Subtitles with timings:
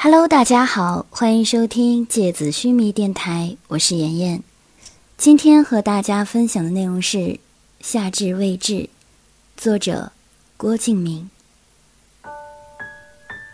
[0.00, 4.44] Hello，大家好，欢迎收听芥子须弥电台，我是妍妍。
[5.16, 7.18] 今天和大家分享的内容是
[7.80, 8.74] 《夏至未至》，
[9.56, 10.12] 作者
[10.56, 11.28] 郭敬明。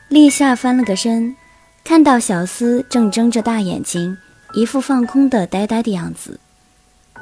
[0.09, 1.35] 立夏翻了个身，
[1.83, 4.19] 看到小司正睁着大眼睛，
[4.53, 6.39] 一副放空的呆呆的样子，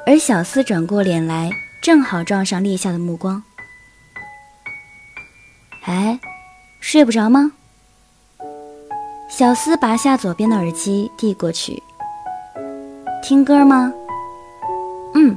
[0.05, 1.49] 而小司转过脸来，
[1.81, 3.41] 正好撞上立夏的目光。
[5.83, 6.19] 哎，
[6.81, 7.53] 睡不着吗？
[9.35, 11.81] 小司拔下左边的耳机，递过去。
[13.23, 13.91] 听歌吗？
[15.15, 15.35] 嗯。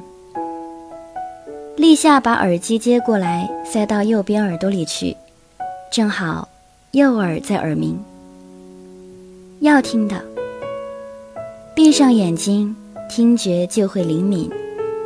[1.78, 5.16] 立夏把耳机接过来，塞到右边耳朵里去，
[5.90, 6.46] 正好
[6.90, 7.98] 右耳在耳鸣。
[9.60, 10.22] 要听的，
[11.74, 12.76] 闭上眼睛，
[13.08, 14.50] 听觉就会灵敏，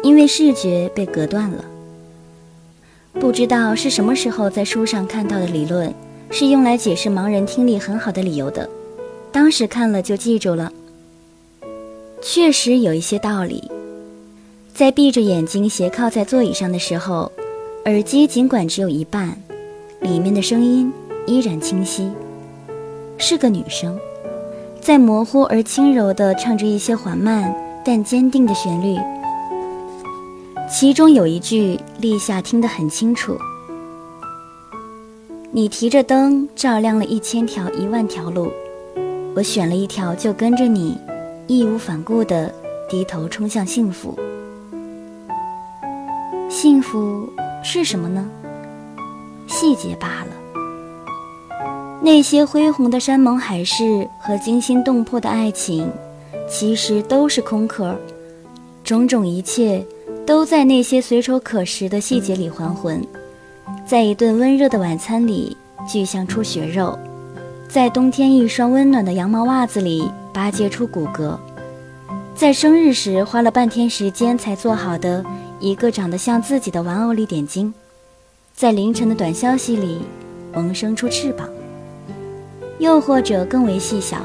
[0.02, 1.64] 因为视觉被隔断了。
[3.20, 5.94] 不知道是什么时候在书上看到的理论，
[6.32, 8.68] 是用来解释盲人听力很好的理由的。
[9.32, 10.72] 当时看了就记住了，
[12.20, 13.70] 确实有一些道理。
[14.74, 17.30] 在闭着眼睛斜靠在座椅上的时候，
[17.84, 19.36] 耳机尽管只有一半，
[20.00, 20.92] 里面的声音
[21.26, 22.10] 依然清晰。
[23.18, 23.98] 是个女生，
[24.80, 28.96] 在模糊而轻柔地唱着一些缓慢但坚定的旋律。
[30.70, 33.36] 其中有一句，立夏听得很清楚
[35.52, 38.50] ：“你提着灯，照亮了一千条、一万条路。”
[39.40, 40.98] 我选了一条，就跟着你，
[41.46, 42.52] 义无反顾地
[42.90, 44.14] 低头冲向幸福。
[46.50, 47.26] 幸福
[47.64, 48.28] 是什么呢？
[49.46, 51.56] 细节罢了。
[52.02, 55.90] 那些恢宏的山盟海誓和惊心动魄的爱情，
[56.46, 57.96] 其实都是空壳。
[58.84, 59.82] 种种一切，
[60.26, 63.02] 都在那些随手可拾的细节里还魂，
[63.86, 65.56] 在一顿温热的晚餐里，
[65.88, 66.98] 具象出血肉。
[67.72, 71.38] 在冬天一双温暖的羊毛袜子里巴结出骨骼，
[72.34, 75.24] 在生日时花了半天时间才做好的
[75.60, 77.72] 一个长得像自己的玩偶里点睛，
[78.52, 80.00] 在凌晨的短消息里
[80.52, 81.48] 萌生出翅膀，
[82.80, 84.18] 又或者更为细小，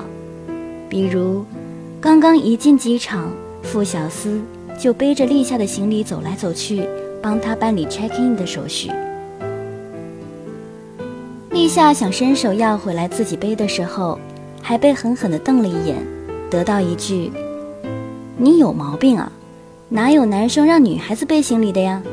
[0.89, 1.45] 比如
[2.01, 4.41] 刚刚一进机场，傅小司
[4.79, 6.89] 就背着立夏的行李走来走去，
[7.21, 8.89] 帮他办理 check in 的手续。
[11.55, 14.19] 立夏想伸手要回来自己背的时候，
[14.61, 16.05] 还被狠狠地瞪了一眼，
[16.51, 17.31] 得到一句
[18.35, 19.31] ：“你有毛病啊，
[19.87, 22.03] 哪有男生让女孩子背行李的呀？”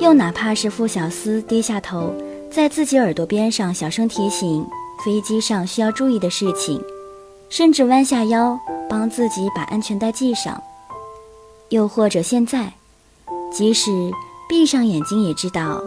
[0.00, 2.14] 又哪怕是傅小司低下头，
[2.50, 4.66] 在自己耳朵边上小声提醒
[5.04, 6.82] 飞机上需要注意的事情，
[7.50, 8.58] 甚至弯下腰
[8.88, 10.62] 帮自己把安全带系上，
[11.68, 12.72] 又或者现在，
[13.52, 13.90] 即使
[14.48, 15.78] 闭上眼睛也知道。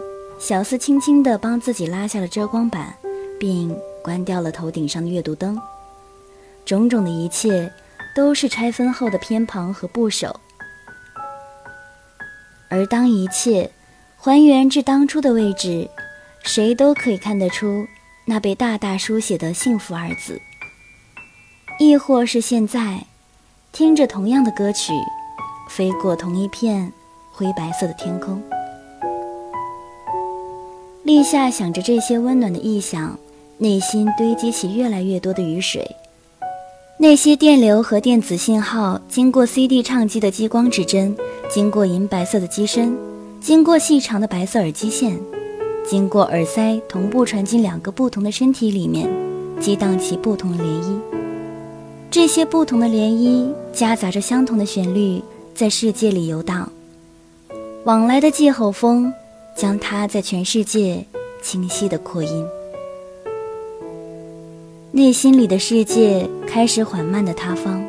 [0.42, 2.92] 小四轻轻地帮自己拉下了遮光板，
[3.40, 5.56] 并关掉了头顶上的阅读灯。
[6.66, 7.72] 种种的一切，
[8.16, 10.40] 都是拆分后的偏旁和部首。
[12.70, 13.70] 而当一切
[14.18, 15.88] 还原至当初的位置，
[16.44, 17.86] 谁都可以看得出
[18.26, 20.42] 那被大大书写的“幸福”二字。
[21.78, 23.06] 亦或是现在，
[23.72, 24.92] 听着同样的歌曲，
[25.70, 26.92] 飞过同一片
[27.32, 28.42] 灰白色的天空。
[31.04, 33.18] 立夏想着这些温暖的意象，
[33.58, 35.96] 内心堆积起越来越多的雨水。
[36.98, 41.16] 那些电流和电子信号经过 CD 唱机的激光指针，
[41.50, 42.96] 经过银白色的机身，
[43.42, 45.20] 经过细长的白色耳机线，
[45.90, 49.10] 经过耳塞同步传进两个不同的身体里面，
[49.60, 50.96] 激荡起不同的涟漪。
[52.12, 55.20] 这些不同的涟漪夹杂着相同的旋律，
[55.56, 56.72] 在世界里游荡。
[57.86, 59.12] 往来的季候风。
[59.56, 61.06] 将它在全世界
[61.42, 62.46] 清晰的扩音，
[64.92, 67.82] 内心里的世界开始缓慢的塌方，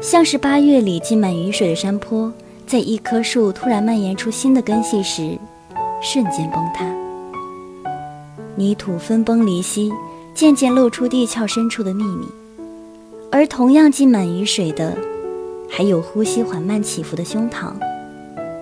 [0.00, 2.32] 像是八月里浸满雨水的山坡，
[2.66, 5.38] 在一棵树突然蔓延出新的根系时，
[6.00, 6.84] 瞬间崩塌。
[8.54, 9.90] 泥土分崩离析，
[10.34, 12.26] 渐渐露出地壳深处的秘密，
[13.30, 14.96] 而同样浸满雨水的，
[15.68, 17.72] 还有呼吸缓慢起伏的胸膛，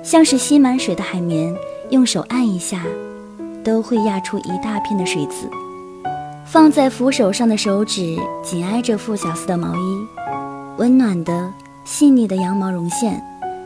[0.03, 1.55] 像是吸满水的海绵。
[1.91, 2.85] 用手按一下，
[3.65, 5.49] 都会压出一大片的水渍。
[6.47, 10.07] 放在扶手上的手指紧挨着傅小司的毛衣，
[10.79, 11.53] 温暖的、
[11.85, 13.23] 细腻的羊毛绒线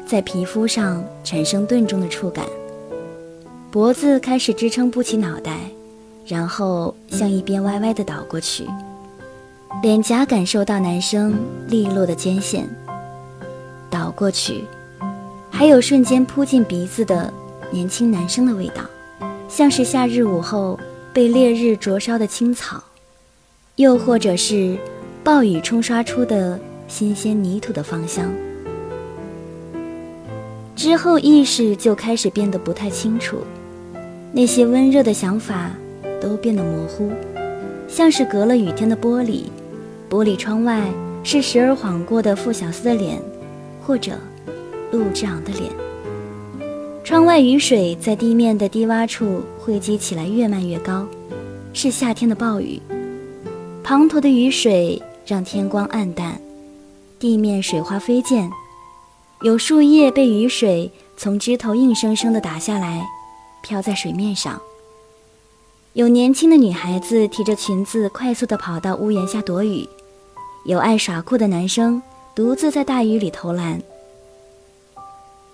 [0.06, 2.44] 在皮肤上产生钝重的触感。
[3.70, 5.58] 脖子开始支撑不起脑袋，
[6.26, 8.66] 然后向一边歪歪地倒过去。
[9.82, 11.34] 脸颊感受到男生
[11.68, 12.68] 利落的肩线，
[13.90, 14.64] 倒过去，
[15.50, 17.32] 还有瞬间扑进鼻子的。
[17.74, 18.84] 年轻男生的味道，
[19.48, 20.78] 像是夏日午后
[21.12, 22.80] 被烈日灼烧的青草，
[23.74, 24.78] 又或者是
[25.24, 26.56] 暴雨冲刷出的
[26.86, 28.32] 新鲜泥土的芳香。
[30.76, 33.38] 之后意识就开始变得不太清楚，
[34.30, 35.72] 那些温热的想法
[36.20, 37.10] 都变得模糊，
[37.88, 39.46] 像是隔了雨天的玻璃，
[40.08, 40.80] 玻璃窗外
[41.24, 43.20] 是时而晃过的傅小司的脸，
[43.84, 44.12] 或者
[44.92, 45.72] 陆之昂的脸。
[47.04, 51.06] 窗外雨水在地面的低洼处汇集起来，越漫越高，
[51.74, 52.80] 是夏天的暴雨。
[53.84, 56.40] 滂沱的雨水让天光暗淡，
[57.18, 58.50] 地面水花飞溅。
[59.42, 63.06] 有树叶被雨水从枝头硬生生地打下来，
[63.62, 64.58] 飘在水面上。
[65.92, 69.86] 有年轻的女孩子提着裙子快速地跑到屋檐下躲雨，
[70.64, 72.02] 有爱耍酷的男生
[72.34, 73.78] 独自在大雨里投篮。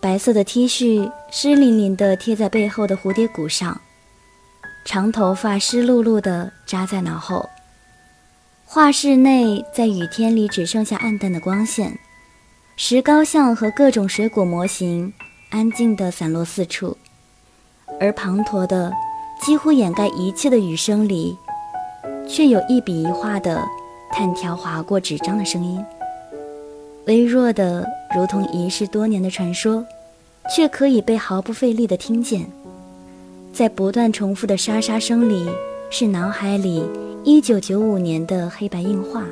[0.01, 3.79] 白色的 T 恤湿淋淋地贴在背后的蝴蝶骨上，
[4.83, 7.49] 长头发湿漉漉地扎在脑后。
[8.65, 11.99] 画室内在雨天里只剩下暗淡的光线。
[12.77, 15.13] 石膏像和各种水果模型
[15.51, 16.97] 安静地散落四处，
[18.01, 18.91] 而滂沱的、
[19.43, 21.37] 几乎掩盖一切的雨声里，
[22.27, 23.63] 却有一笔一画的
[24.11, 25.85] 炭条划过纸张的声音，
[27.07, 29.85] 微弱的，如同遗失多年的传说，
[30.55, 32.45] 却可以被毫不费力地听见。
[33.53, 35.49] 在不断重复的沙沙声里，
[35.91, 36.85] 是脑海里
[37.25, 39.25] 1995年的黑白映画，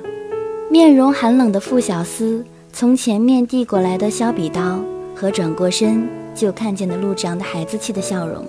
[0.71, 2.45] 面容寒冷的傅小司。
[2.71, 4.79] 从前面递过来的削笔刀
[5.17, 8.47] 和转过身就看见的陆之昂的孩子气的笑容。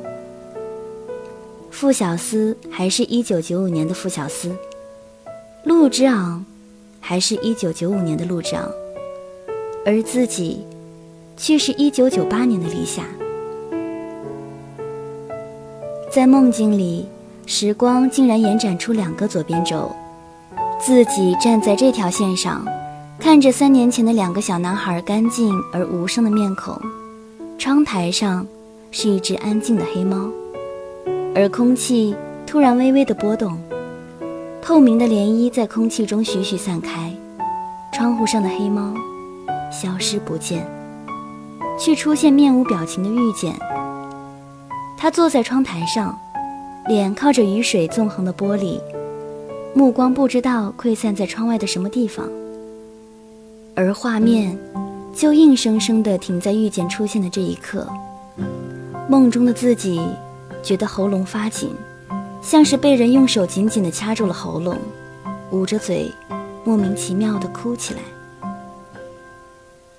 [1.72, 4.52] 傅小司还是一九九五年的傅小司，
[5.64, 6.46] 陆之昂
[7.00, 8.70] 还是一九九五年的陆之昂，
[9.89, 10.63] 而自己
[11.36, 13.01] 却是一九九八年的李夏。
[16.12, 17.07] 在梦境里，
[17.47, 19.91] 时光竟然延展出两个左边轴，
[20.80, 22.63] 自己站在这条线上。
[23.18, 26.80] 看着三年前的两个小男孩干净而无声的面孔，
[27.57, 28.45] 窗台上
[28.91, 30.30] 是一只安静的黑猫，
[31.33, 32.15] 而空气
[32.45, 33.57] 突然微微的波动，
[34.62, 37.12] 透明的涟漪在空气中徐徐散开，
[37.91, 38.94] 窗户上的黑猫
[39.71, 40.66] 消失不见，
[41.80, 43.54] 却出现面无表情的遇见。
[44.98, 46.18] 他坐在窗台上，
[46.88, 48.80] 脸靠着雨水纵横的玻璃，
[49.74, 52.27] 目光不知道溃散在窗外的什么地方。
[53.75, 54.57] 而画面，
[55.16, 57.88] 就硬生生地停在遇见出现的这一刻。
[59.07, 60.01] 梦中的自己，
[60.62, 61.74] 觉得喉咙发紧，
[62.42, 64.77] 像是被人用手紧紧地掐住了喉咙，
[65.51, 66.12] 捂着嘴，
[66.65, 68.01] 莫名其妙地哭起来。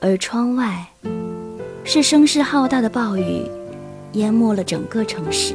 [0.02, 0.86] 而窗外，
[1.84, 3.42] 是声势浩大的暴雨，
[4.12, 5.52] 淹没了整个城市。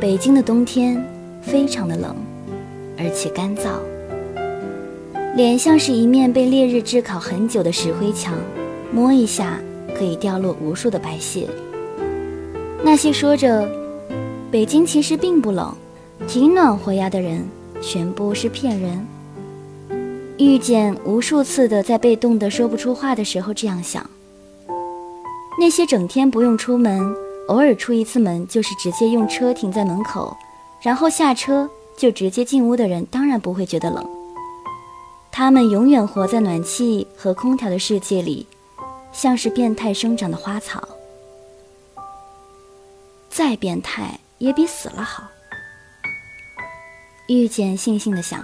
[0.00, 1.04] 北京的冬天，
[1.42, 2.14] 非常的冷。
[2.96, 3.70] 而且干燥，
[5.34, 8.34] 脸像是一面被烈日炙烤很久的石灰墙，
[8.92, 9.58] 摸一下
[9.96, 11.48] 可以掉落无数的白屑。
[12.84, 13.68] 那些说着
[14.52, 15.74] 北京其实并不冷，
[16.28, 17.42] 挺暖和呀的人，
[17.80, 19.04] 全部是骗人。
[20.40, 24.08] 遇见无数次的在被冻得说不出话的时候这样想。
[25.58, 27.14] 那些整天不用出门，
[27.48, 30.34] 偶尔出一次门就是直接用车停在门口，
[30.80, 31.68] 然后下车。
[31.96, 34.02] 就直接进屋的人当然不会觉得冷，
[35.30, 38.46] 他们永远活在暖气和空调的世界里，
[39.12, 40.88] 像是变态生长的花草。
[43.28, 45.24] 再变态也比死了好。
[47.28, 48.42] 遇见悻悻的想，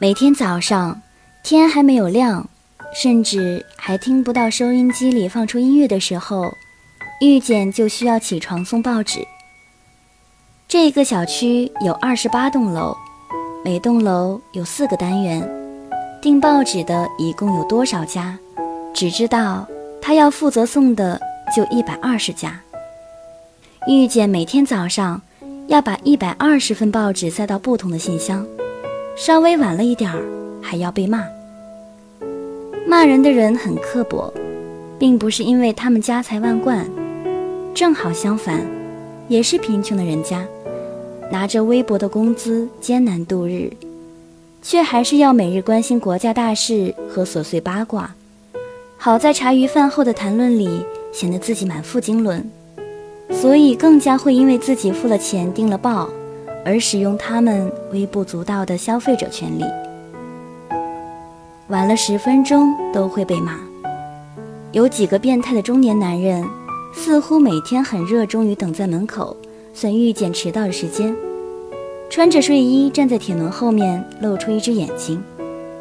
[0.00, 1.02] 每天早上
[1.42, 2.48] 天还没有亮，
[2.94, 6.54] 甚至还听不到收音机里放出音乐的时候，
[7.20, 9.18] 遇见就需要起床送报纸。
[10.68, 12.96] 这个小区有二十八栋楼，
[13.64, 15.42] 每栋楼有四个单元。
[16.22, 18.38] 订报纸的一共有多少家？
[18.94, 19.66] 只知道
[20.00, 21.20] 他要负责送的
[21.56, 22.60] 就一百二十家。
[23.88, 25.20] 遇见每天早上
[25.66, 28.46] 要把一百二十份报纸塞到不同的信箱，
[29.18, 30.22] 稍微晚了一点儿
[30.62, 31.24] 还要被骂。
[32.86, 34.32] 骂人的人很刻薄，
[34.96, 36.88] 并不是因为他们家财万贯，
[37.74, 38.64] 正好相反，
[39.26, 40.46] 也是贫穷的人家。
[41.32, 43.72] 拿着微薄的工资艰难度日，
[44.62, 48.14] 却还是要每日关心国家大事和琐碎八卦。
[48.96, 52.48] 好在茶余饭后的谈论里显得自己满腹经纶，
[53.32, 56.08] 所以更加会因为自己付了钱订了报，
[56.68, 59.64] 而使用他们微不足道的消费者权利。
[61.68, 63.58] 晚了十分钟都会被骂。
[64.72, 66.44] 有几个变态的中年男人，
[66.94, 69.34] 似乎每天很热衷于等在门口。
[69.72, 71.14] 算遇见迟到的时间。
[72.10, 75.22] 穿着睡衣站在铁门后面，露出一只眼睛，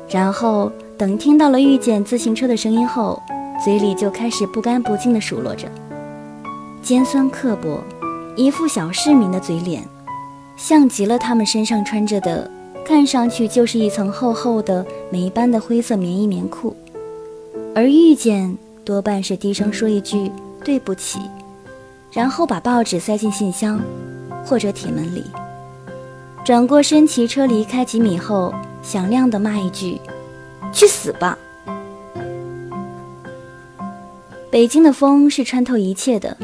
[0.07, 3.21] 然后等听到了遇见自行车的声音后，
[3.65, 5.67] 嘴里就开始不干不净地数落着，
[6.81, 7.83] 尖酸刻薄，
[8.37, 9.83] 一副小市民的嘴脸，
[10.57, 12.49] 像极了他们身上穿着的，
[12.83, 16.75] 看上去就是一层厚厚的霉斑的灰色棉衣棉裤。
[17.75, 20.31] 而遇见多半是低声说一句
[20.63, 21.19] 对不起，
[22.11, 23.79] 然后把报纸塞进信箱
[24.43, 25.23] 或者铁门里。
[26.43, 30.01] 转过身，骑车离开几米后，响亮地骂一句
[30.73, 31.37] ：“去死吧！”
[34.49, 36.35] 北京的风是穿透一切的，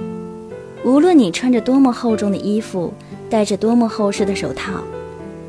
[0.84, 2.94] 无论你穿着多么厚重的衣服，
[3.34, 4.74] 戴着多么厚实的手套，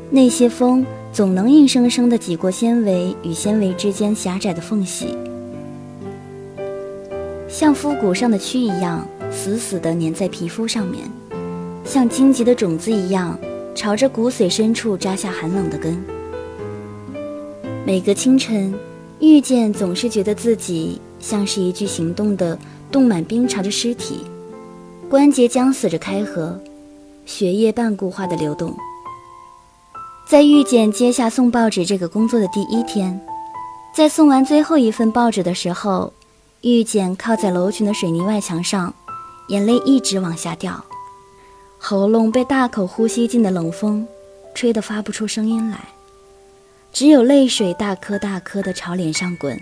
[0.09, 5.15] 那些风总能硬生生地挤过纤维与纤维之间狭窄的缝隙，
[7.47, 11.03] 像肤骨上的蛆一样，死死地粘在皮肤上面，
[11.83, 13.37] 像荆棘的种子一样。
[13.75, 15.95] 朝着骨髓深处扎下寒冷的根。
[17.85, 18.73] 每个清晨，
[19.19, 22.57] 遇见总是觉得自己像是一具行动的、
[22.91, 24.21] 冻满冰碴的尸体，
[25.07, 26.59] 关节僵死着开合，
[27.25, 28.75] 血液半固化的流动。
[30.27, 33.19] 在遇见接下送报纸这个工作的第一天，
[33.95, 36.11] 在送完最后一份报纸的时候，
[36.61, 38.93] 遇见靠在楼群的水泥外墙上，
[39.49, 40.83] 眼泪一直往下掉。
[41.77, 44.07] 喉咙被大口呼吸进的冷风
[44.55, 45.79] 吹得发不出声音来，
[46.91, 49.61] 只有泪水大颗大颗的朝脸上滚。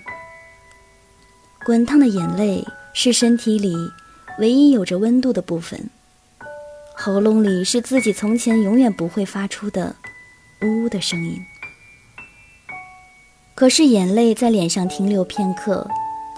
[1.66, 3.76] 滚烫的眼泪是身体里
[4.40, 5.90] 唯一有着温度的部分，
[6.96, 9.96] 喉咙里是自己从前永远不会发出的
[10.62, 11.38] 呜呜的声音。
[13.56, 15.88] 可是眼泪在脸上停留片刻，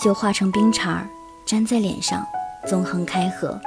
[0.02, 1.08] 就化成冰碴儿，
[1.46, 2.26] 粘在脸上，
[2.66, 3.60] 纵横开合。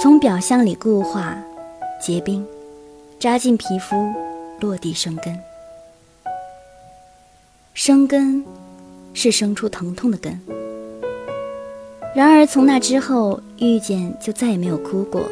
[0.00, 1.36] 从表象里固化、
[2.00, 2.44] 结冰，
[3.18, 4.12] 扎进皮肤，
[4.60, 5.38] 落地生根。
[7.74, 8.44] 生根
[9.14, 10.40] 是生出疼痛的根。
[12.14, 15.22] 然而从那之后，遇见就再也没有哭过，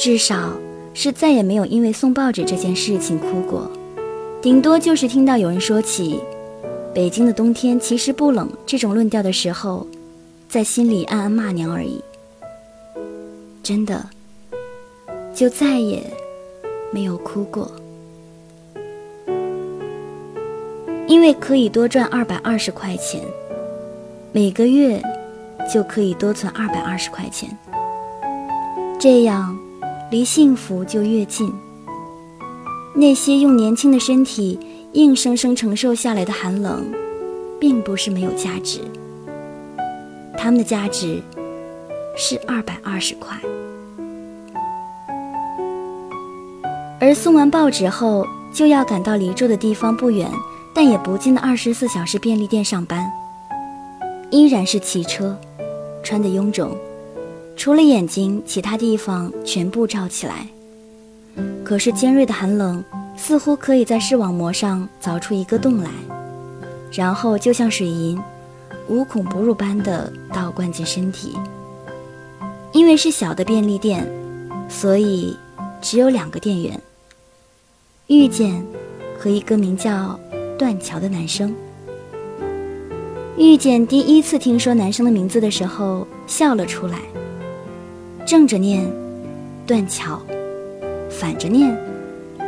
[0.00, 0.54] 至少
[0.94, 3.70] 是再也没有因为送报纸这件事情哭过。
[4.40, 6.18] 顶多就是听到有人说起
[6.94, 9.86] “北京的冬天其实不冷”这种论调的时候，
[10.48, 12.00] 在心里暗暗骂娘而已。
[13.62, 14.02] 真的，
[15.34, 16.02] 就再也
[16.90, 17.70] 没有哭过，
[21.06, 23.20] 因为可以多赚二百二十块钱，
[24.32, 24.98] 每个月
[25.70, 27.50] 就可以多存二百二十块钱，
[28.98, 29.54] 这样
[30.10, 31.52] 离幸福就越近。
[32.94, 34.58] 那些用年轻的身体
[34.92, 36.84] 硬生生承受下来的寒冷，
[37.60, 38.80] 并不是没有价值，
[40.36, 41.22] 他们的价值。
[42.16, 43.34] 是二百二十块，
[47.00, 50.28] 而送完报纸后就要赶到离住的地方不远
[50.74, 53.10] 但也不近的二十四小时便利店上班，
[54.30, 55.34] 依然是骑车，
[56.02, 56.76] 穿得臃肿，
[57.60, 60.48] 除了眼睛，其他地方全部罩起来。
[61.62, 62.82] 可是尖锐的寒冷
[63.18, 65.90] 似乎可以在视网膜上凿出一个洞来，
[66.90, 68.18] 然后就像水银，
[68.88, 71.36] 无孔不入般的倒灌进身体。
[72.72, 74.10] 因为是小的便利店，
[74.66, 75.36] 所以
[75.82, 76.80] 只有两个店员。
[78.06, 78.64] 遇见
[79.18, 80.18] 和一个名叫
[80.58, 81.54] 断桥的男生。
[83.36, 86.98] 遇见第一次听说男生的名字的时候，笑了出来。
[88.30, 88.88] 正着念
[89.66, 90.22] 断桥，
[91.10, 91.76] 反着念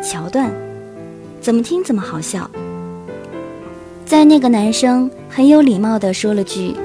[0.01, 0.49] 桥段，
[1.41, 2.49] 怎么听怎么好笑。
[4.07, 6.77] 在那个男生很有礼貌地说了句：“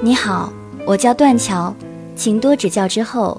[0.00, 0.50] 你好，
[0.86, 1.74] 我叫断桥。”
[2.16, 2.88] 请多指教。
[2.88, 3.38] 之后，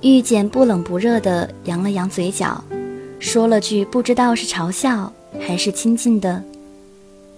[0.00, 2.60] 遇见不冷不热的扬了扬嘴角，
[3.20, 5.12] 说了句不知道是嘲笑
[5.46, 6.42] 还是亲近的：“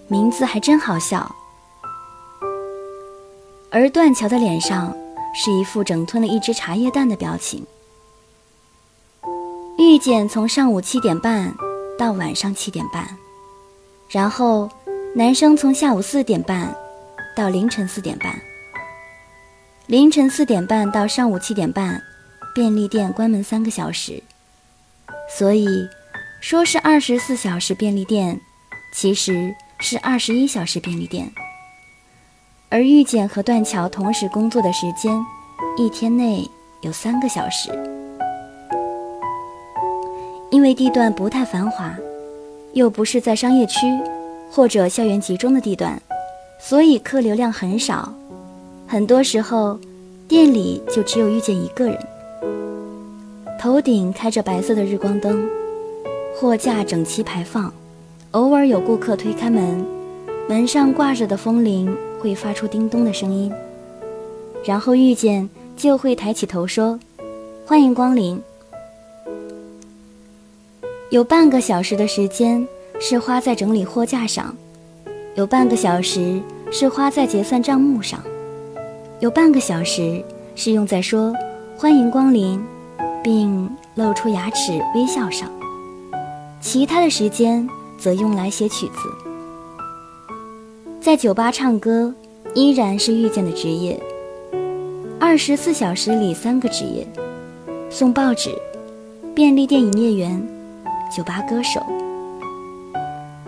[0.09, 1.31] 名字还真好笑。”
[3.69, 4.97] 而断桥的脸上
[5.41, 7.65] 是一副整吞了一只茶叶蛋的表情。
[9.79, 11.55] 遇见从上午七点半
[11.97, 13.17] 到晚上七点半，
[14.09, 14.69] 然后
[15.15, 16.75] 男生从下午四点半
[17.37, 18.37] 到凌晨四点半。
[19.87, 22.03] 凌晨四点半到上午七点半，
[22.53, 24.21] 便利店关门三个小时，
[25.31, 25.89] 所以
[26.41, 28.41] 说是二十四小时便利店，
[28.93, 31.33] 其实是二十一小时便利店。
[32.71, 35.19] 而遇见和断桥同时工作的时间，
[35.79, 36.47] 一天内
[36.83, 37.71] 有三个小时。
[40.51, 41.95] 因为地段不太繁华，
[42.75, 43.87] 又不是在商业区
[44.51, 46.01] 或者校园集中的地段，
[46.61, 48.13] 所以客流量很少。
[48.87, 49.79] 很多时候，
[50.27, 51.99] 店里就只有遇见一个人。
[53.59, 55.49] 头顶开着白色的日光灯，
[56.37, 57.73] 货架整齐排放，
[58.33, 59.85] 偶尔有顾客推开门，
[60.49, 63.53] 门上挂着的风铃会发出叮咚的声音，
[64.65, 66.99] 然后遇见就会抬起头说
[67.67, 68.41] ：“欢迎光临。”
[71.11, 72.67] 有半个小时的时间
[73.01, 74.55] 是花在整理货架上，
[75.35, 78.23] 有半个小时是花在结算账目上，
[79.21, 80.23] 有半个小时
[80.55, 81.33] 是用在说
[81.79, 82.63] “欢迎光临”。
[83.21, 85.51] 并露出牙齿微笑上，
[86.63, 89.28] 其他的时间则用来写曲子。
[91.01, 92.13] 在酒吧唱歌
[92.55, 93.99] 依然是遇见的职业。
[95.21, 97.07] 二十四小时里三个职业：
[97.89, 98.51] 送报纸、
[99.35, 100.43] 便利店营业员、
[101.17, 101.81] 酒吧歌手。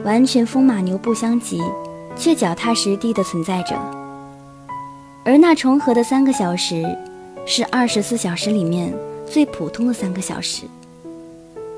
[0.05, 1.61] 完全风马牛不相及，
[2.17, 3.77] 却脚踏实地地存在着。
[5.25, 6.85] 而那重合的三个小时，
[7.45, 8.93] 是二十四小时里面。
[9.27, 10.65] 最普通的三个小时，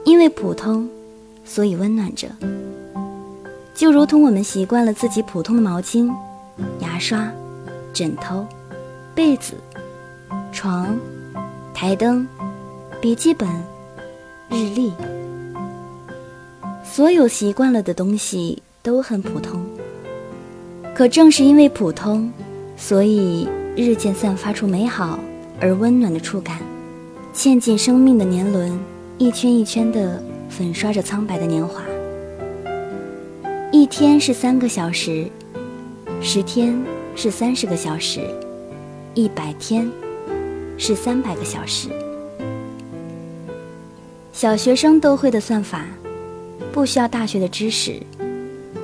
[0.05, 0.89] 因为普通，
[1.45, 2.27] 所以温暖着。
[3.75, 6.13] 就如同我们习惯了自己普通的毛巾、
[6.81, 7.31] 牙刷、
[7.93, 8.47] 枕头、
[9.15, 9.55] 被子、
[10.53, 10.97] 床、
[11.73, 12.27] 台灯、
[13.01, 13.49] 笔记本、
[14.51, 14.93] 日历，
[16.85, 19.65] 所有习惯了的东西都很普通。
[20.95, 22.31] 可正是因为普通，
[22.77, 25.19] 所以日渐散发出美好
[25.59, 26.59] 而温暖的触感。
[27.35, 28.79] 嵌进生命的年轮，
[29.17, 31.83] 一圈一圈地粉刷着苍白的年华。
[33.93, 35.29] 天是三个小时，
[36.23, 36.83] 十天
[37.15, 38.23] 是三十个小时，
[39.13, 39.87] 一百天
[40.79, 41.91] 是三百个小时。
[44.33, 45.85] 小学生都会的算法，
[46.73, 48.01] 不需要大学的知识，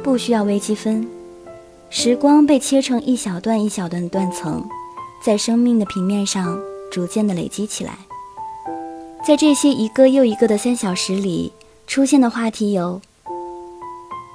[0.02, 1.08] 不需要微积分。
[1.88, 4.62] 时光被切成一小段一小段的断层，
[5.24, 6.60] 在生命的平面上
[6.92, 7.98] 逐渐的累积起来。
[9.26, 11.54] 在这些一个又一个的三小时里，
[11.86, 13.00] 出现的话题有：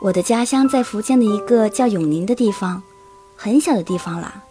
[0.04, 2.84] 我的家乡在福建的一个叫永宁的地方，
[3.38, 4.44] 很小的地方啦。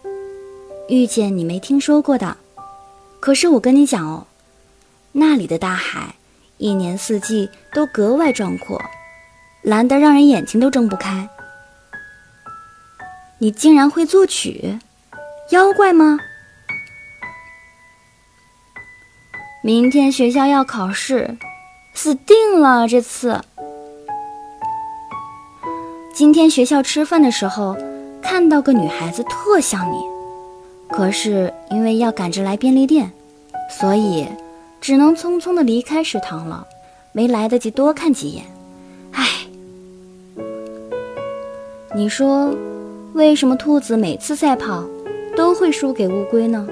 [0.89, 2.37] 遇见你没听说过的，
[3.19, 4.25] 可是我跟你讲哦，
[5.11, 6.15] 那里的大海
[6.57, 8.81] 一年四季都格外壮阔，
[9.61, 11.29] 蓝得让人眼睛都睁不开。
[13.37, 14.79] 你竟然会作曲，
[15.51, 16.17] 妖怪吗？
[19.61, 21.37] 明天学校要考试，
[21.93, 22.87] 死定了！
[22.87, 23.39] 这次，
[26.13, 27.75] 今天学校吃饭的时候
[28.21, 29.95] 看到个女孩子特像你，
[30.87, 33.11] 可是因为要赶着来便利店，
[33.67, 34.27] 所以
[34.79, 36.67] 只能匆匆的离开食堂了，
[37.13, 38.45] 没来得及多看几眼。
[39.11, 39.25] 唉，
[41.95, 42.53] 你说，
[43.13, 44.83] 为什么兔子每次赛跑
[45.35, 46.67] 都会输给乌龟呢？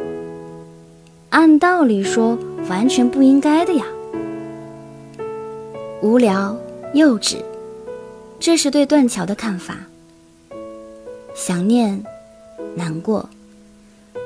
[1.32, 2.38] 按道理说。
[2.70, 3.84] 完全不应该的呀！
[6.00, 6.56] 无聊、
[6.94, 7.38] 幼稚，
[8.44, 9.76] 这是对断桥的看法；
[11.36, 12.04] 想念、
[12.76, 13.30] 难过，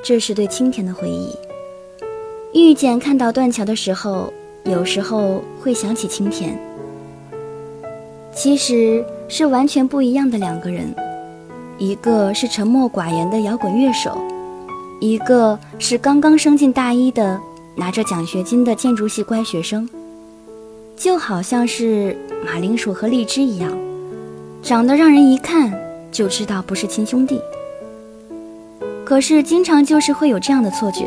[0.02, 1.28] 这是对青田的回忆。
[2.54, 4.32] 遇见看到断桥的时候，
[4.64, 6.58] 有时候会想起青田。
[8.34, 10.94] 其实是完全不一样的两个人，
[11.76, 14.18] 一个是沉默寡言的摇滚乐手，
[14.98, 17.38] 一个是刚刚升进大一的。
[17.76, 19.86] 拿着奖学金的建筑系乖学生，
[20.96, 23.70] 就好像是马铃薯和荔枝一样，
[24.66, 25.72] 长得让人一看
[26.10, 27.40] 就知道不是亲兄弟。
[29.04, 31.06] 可是经常就是会有这样的错觉，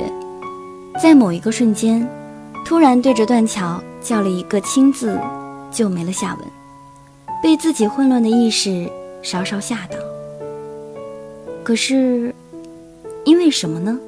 [0.97, 2.07] 在某一个瞬间，
[2.65, 5.19] 突然对着断桥叫了一个“亲”字，
[5.73, 6.47] 就没了下文，
[7.43, 8.89] 被自己混乱的意识
[9.21, 9.97] 稍稍吓到。
[11.61, 12.33] 可是，
[13.25, 13.99] 因为什么呢？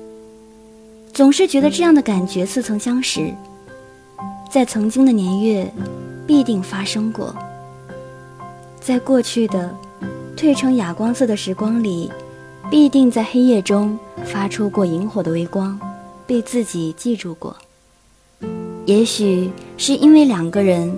[1.11, 3.33] 总是觉得这样的感觉似曾相识，
[4.49, 5.69] 在曾经的年月，
[6.25, 7.35] 必定发生过。
[8.81, 9.73] 在过去的
[10.35, 12.11] 褪成哑光色的时光里，
[12.69, 15.79] 必定在黑夜中发出过萤火的微光，
[16.25, 17.55] 被自己记住过。
[18.85, 20.91] 也许是因为两个人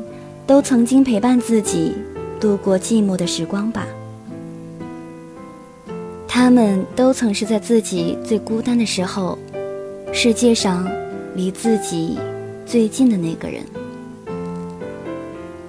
[0.47, 1.93] 都曾经陪伴自己
[2.39, 3.85] 度过寂寞的时光吧。
[6.25, 9.37] 他们都曾是在自己最孤单的时候。
[10.15, 10.87] 世界上
[11.35, 12.19] 离自己
[12.67, 13.63] 最近的那个人。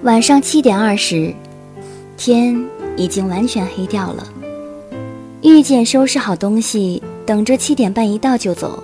[0.03, 1.33] 晚上七点二十，
[2.17, 2.55] 天
[2.97, 4.27] 已经完全黑掉了。
[5.41, 8.83] 遇见收拾好东西，等着七点半一到就走，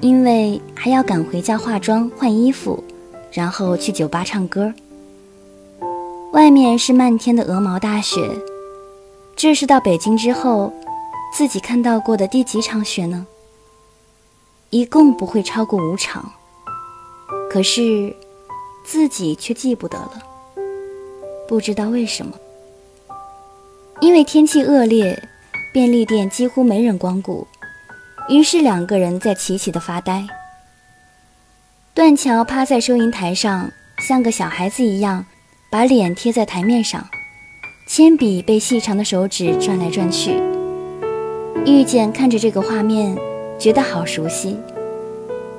[0.00, 2.82] 因为还要赶回家化妆换衣服，
[3.30, 4.72] 然后去酒吧唱歌。
[6.32, 8.20] 外面是漫天的鹅毛大雪，
[9.34, 10.72] 这是到北京之后
[11.34, 13.26] 自己看到过的第几场雪呢？
[14.70, 16.32] 一共不会超过五场。
[17.50, 18.14] 可是
[18.84, 20.22] 自己却记不得了，
[21.46, 22.32] 不知道为什么。
[24.00, 25.20] 因为天气恶劣，
[25.72, 27.46] 便利店几乎没人光顾，
[28.28, 30.26] 于是两个人在齐齐的发呆。
[31.94, 33.70] 断桥趴在收银台上，
[34.06, 35.24] 像个小孩子一样，
[35.70, 37.08] 把脸贴在台面上，
[37.88, 40.38] 铅笔被细长的手指转来转去。
[41.64, 43.16] 遇见看着这个画面，
[43.58, 44.58] 觉得好熟悉，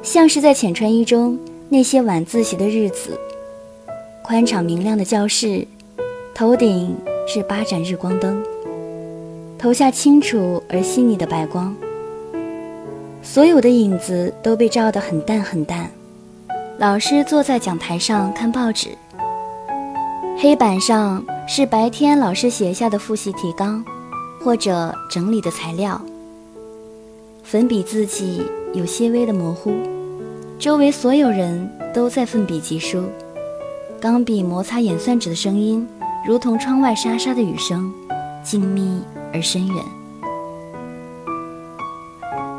[0.04, 3.20] 像是在浅川一中那些晚自习的日子。
[4.24, 5.66] 宽敞明亮的教室，
[6.38, 6.96] 头顶
[7.26, 8.44] 是八盏日光灯，
[9.58, 11.76] 投下清楚而细腻的白光，
[13.24, 15.90] 所有的影子都被照得很淡很淡。
[16.78, 18.90] 老师坐在讲台上看报纸，
[20.38, 23.84] 黑板上是白天老师写下的复习提纲，
[24.40, 26.00] 或者整理的材料。
[27.44, 28.44] 粉笔字迹
[28.76, 29.74] 有些微的模糊，
[30.60, 33.06] 周围所有人都在奋笔疾书，
[34.00, 35.88] 钢笔摩擦演算纸的声音，
[36.28, 37.90] 如同窗外沙沙的雨声，
[38.44, 39.00] 静谧
[39.34, 39.86] 而深远。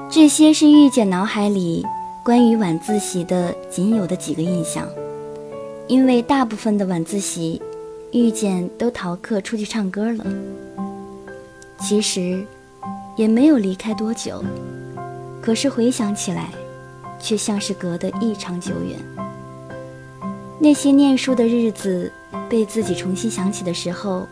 [0.09, 1.85] 这些是遇见脑海里。
[2.25, 4.87] 关于晚自习的仅有的几个印象，
[5.87, 7.61] 因为大部分的晚自习，
[8.11, 10.25] 遇见都逃课出去唱歌了。
[11.79, 12.43] 其实，
[13.17, 14.43] 也没有离开多久，
[15.43, 16.51] 可是回想起来，
[17.19, 18.99] 却像是隔得异常久远。
[20.59, 22.13] 那些念书的日子，
[22.49, 24.27] 被自己重新想起的时候，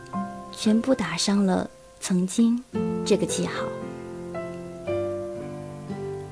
[0.52, 1.68] 全部打上了
[2.00, 2.62] “曾经”
[3.04, 3.64] 这个记号。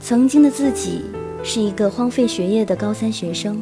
[0.00, 1.02] 曾经的自己。
[1.46, 3.60] 是一个荒废学业的高三学生，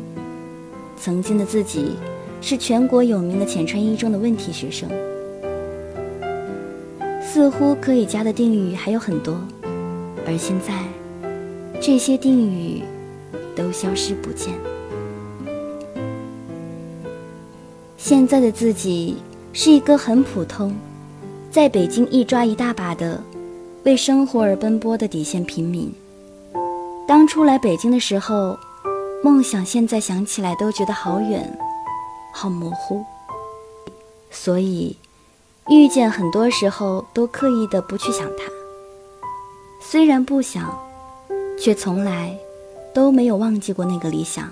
[0.96, 1.96] 曾经的自己
[2.40, 4.88] 是全国有名的浅川一中的问题学生。
[7.20, 9.36] 似乎可以加的定语还有很多，
[10.24, 10.84] 而现在，
[11.80, 12.84] 这些定语
[13.56, 14.54] 都消失不见。
[18.04, 19.16] 现在的自己
[19.52, 20.74] 是一个很普通，
[21.52, 23.22] 在北京一抓一大把的，
[23.84, 25.94] 为生活而奔波的底线平民。
[27.06, 28.58] 当初来北京的时候，
[29.22, 31.56] 梦想现在想起来都觉得好远，
[32.34, 33.04] 好模糊。
[34.32, 34.96] 所以，
[35.68, 38.50] 遇见很多时候都刻意的不去想它。
[39.80, 40.76] 虽然不想，
[41.56, 42.36] 却从来
[42.92, 44.50] 都没有忘记过那个理想。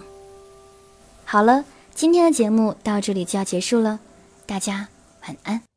[1.25, 1.65] 好了，
[2.01, 4.01] 今天的节目到这里就要结束了，
[4.47, 4.89] 大家
[5.25, 5.70] 晚安。